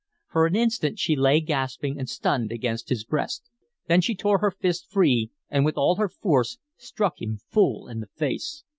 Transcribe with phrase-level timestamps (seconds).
[0.31, 3.51] For an instant she lay gasping and stunned against his breast,
[3.87, 7.99] then she tore her fist free and, with all her force, struck him full in
[7.99, 8.63] the face.